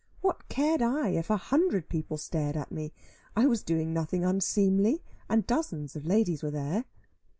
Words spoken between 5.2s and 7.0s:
and dozens of ladies were there.